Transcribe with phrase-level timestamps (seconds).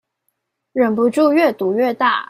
[0.73, 2.19] 忍不住越賭越大